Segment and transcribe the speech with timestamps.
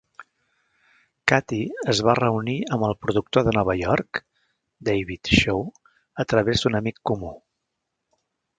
[1.31, 1.59] Kathy
[1.93, 4.23] es va reunir amb el productor de Nova York,
[4.89, 5.63] David Shaw,
[6.25, 7.33] a través d'un amic comú.